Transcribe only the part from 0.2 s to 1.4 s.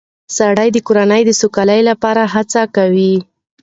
سړی د کورنۍ د